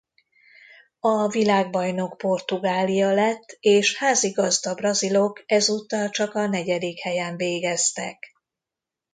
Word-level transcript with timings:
A 0.99 1.27
világbajnok 1.27 2.17
Portugália 2.17 3.13
lett 3.13 3.57
és 3.59 3.97
házigazda 3.97 4.73
brazilok 4.73 5.43
ezúttal 5.45 6.09
csak 6.09 6.33
a 6.35 6.47
negyedik 6.47 6.99
helyen 6.99 7.35
végeztek. 7.35 8.31